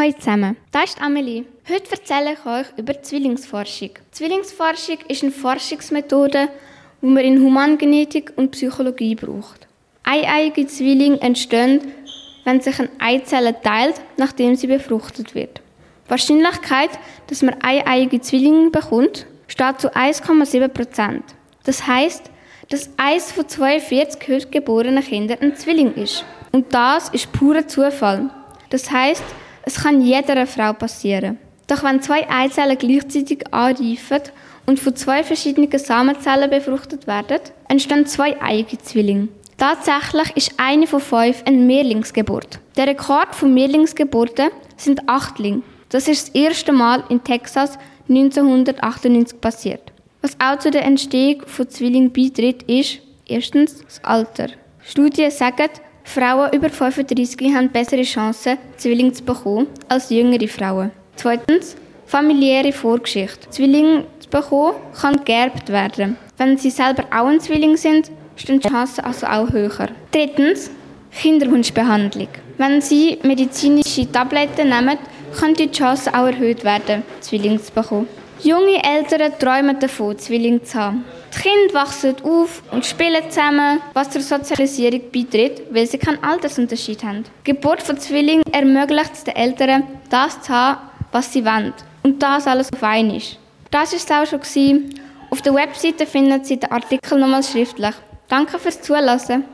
Hallo 0.00 0.14
zusammen, 0.18 0.56
das 0.72 0.84
ist 0.84 1.02
Amelie. 1.02 1.44
Heute 1.68 1.90
erzähle 1.90 2.32
ich 2.32 2.46
euch 2.46 2.66
über 2.78 3.02
Zwillingsforschung. 3.02 3.90
Zwillingsforschung 4.12 4.96
ist 5.08 5.22
eine 5.22 5.30
Forschungsmethode, 5.30 6.48
die 7.02 7.06
man 7.06 7.22
in 7.22 7.38
Humangenetik 7.38 8.32
und 8.36 8.52
Psychologie 8.52 9.14
braucht. 9.14 9.68
Eieiige 10.02 10.66
Zwillinge 10.66 11.20
entstehen, 11.20 11.92
wenn 12.44 12.62
sich 12.62 12.78
eine 12.78 12.88
Eizelle 12.98 13.60
teilt, 13.60 14.00
nachdem 14.16 14.56
sie 14.56 14.68
befruchtet 14.68 15.34
wird. 15.34 15.60
Die 16.06 16.10
Wahrscheinlichkeit, 16.10 16.98
dass 17.26 17.42
man 17.42 17.62
eieiige 17.62 18.22
Zwillinge 18.22 18.70
bekommt, 18.70 19.26
steht 19.48 19.82
zu 19.82 19.94
1,7 19.94 20.68
Prozent. 20.68 21.24
Das 21.64 21.86
heißt, 21.86 22.30
dass 22.70 22.88
eins 22.96 23.32
von 23.32 23.46
42 23.46 24.28
heute 24.30 24.48
geborenen 24.48 25.04
Kindern 25.04 25.40
ein 25.42 25.56
Zwilling 25.56 25.92
ist. 25.92 26.24
Und 26.52 26.72
das 26.72 27.10
ist 27.10 27.30
purer 27.32 27.68
Zufall. 27.68 28.30
Das 28.70 28.90
heißt, 28.90 29.24
es 29.62 29.82
kann 29.82 30.00
jeder 30.00 30.46
Frau 30.46 30.72
passieren. 30.72 31.38
Doch 31.66 31.84
wenn 31.84 32.02
zwei 32.02 32.28
Eizellen 32.28 32.76
gleichzeitig 32.76 33.44
anreifen 33.52 34.22
und 34.66 34.80
von 34.80 34.96
zwei 34.96 35.22
verschiedenen 35.22 35.78
Samenzellen 35.78 36.50
befruchtet 36.50 37.06
werden, 37.06 37.40
entstehen 37.68 38.06
zwei 38.06 38.40
eigene 38.42 38.82
Zwillinge. 38.82 39.28
Tatsächlich 39.56 40.36
ist 40.36 40.54
eine 40.56 40.86
von 40.86 41.00
fünf 41.00 41.42
eine 41.44 41.58
Mehrlingsgeburt. 41.58 42.58
Der 42.76 42.86
Rekord 42.86 43.34
von 43.34 43.52
Mehrlingsgeburten 43.52 44.50
sind 44.76 45.08
Achtling. 45.08 45.62
Das 45.90 46.08
ist 46.08 46.28
das 46.28 46.34
erste 46.34 46.72
Mal 46.72 47.04
in 47.08 47.22
Texas 47.22 47.78
1998 48.08 49.40
passiert. 49.40 49.92
Was 50.22 50.36
auch 50.40 50.58
zu 50.58 50.70
der 50.70 50.84
Entstehung 50.84 51.42
von 51.46 51.68
Zwillingen 51.68 52.12
beiträgt, 52.12 52.68
ist 52.70 53.00
erstens 53.26 53.84
das 53.84 54.02
Alter. 54.02 54.48
Studien 54.82 55.30
sagen, 55.30 55.68
Frauen 56.10 56.52
über 56.52 56.68
35 56.70 57.54
haben 57.54 57.68
bessere 57.68 58.02
Chancen, 58.02 58.58
Zwillinge 58.76 59.12
zu 59.12 59.22
bekommen, 59.22 59.68
als 59.88 60.10
jüngere 60.10 60.48
Frauen. 60.48 60.90
Zweitens, 61.14 61.76
familiäre 62.04 62.72
Vorgeschichte. 62.72 63.48
Zwillinge 63.50 64.06
zu 64.18 64.28
bekommen 64.28 64.74
kann 65.00 65.24
geerbt 65.24 65.68
werden. 65.68 66.16
Wenn 66.36 66.58
sie 66.58 66.70
selber 66.70 67.04
auch 67.12 67.26
ein 67.26 67.38
Zwilling 67.38 67.76
sind, 67.76 68.10
stehen 68.34 68.58
die 68.58 68.68
Chancen 68.68 69.04
also 69.04 69.24
auch 69.24 69.52
höher. 69.52 69.88
Drittens, 70.10 70.72
Kinderwunschbehandlung. 71.12 72.28
Wenn 72.58 72.80
sie 72.80 73.18
medizinische 73.22 74.10
Tabletten 74.10 74.68
nehmen, 74.68 74.98
kann 75.38 75.54
die 75.54 75.70
Chance 75.70 76.12
auch 76.12 76.26
erhöht 76.26 76.64
werden, 76.64 77.04
Zwillinge 77.20 77.62
zu 77.62 77.70
bekommen. 77.70 78.08
Junge 78.42 78.82
Eltern 78.82 79.32
träumen 79.38 79.78
davon, 79.78 80.18
Zwillinge 80.18 80.62
zu 80.64 80.76
haben. 80.76 81.04
Die 81.32 81.38
Kinder 81.38 81.74
wachsen 81.74 82.16
auf 82.22 82.62
und 82.72 82.84
spielen 82.84 83.22
zusammen, 83.30 83.80
was 83.92 84.10
zur 84.10 84.20
Sozialisierung 84.20 85.00
beiträgt, 85.12 85.62
weil 85.72 85.86
sie 85.86 85.98
keinen 85.98 86.22
Altersunterschied 86.22 87.04
haben. 87.04 87.24
Die 87.46 87.52
Geburt 87.52 87.82
von 87.82 87.98
Zwillingen 87.98 88.44
ermöglicht 88.52 89.12
es 89.14 89.24
den 89.24 89.36
Eltern, 89.36 89.84
das 90.08 90.40
zu 90.42 90.52
haben, 90.52 90.80
was 91.12 91.32
sie 91.32 91.44
wollen. 91.44 91.72
Und 92.02 92.22
das 92.22 92.46
alles 92.46 92.72
auf 92.72 92.82
einmal. 92.82 93.20
Das 93.70 93.92
war 93.92 94.22
es 94.22 94.32
auch 94.32 94.40
schon. 94.42 94.94
Auf 95.30 95.42
der 95.42 95.54
Webseite 95.54 96.06
finden 96.06 96.42
Sie 96.42 96.58
den 96.58 96.72
Artikel 96.72 97.18
nochmals 97.18 97.52
schriftlich. 97.52 97.94
Danke 98.28 98.58
fürs 98.58 98.82
Zuhören. 98.82 99.44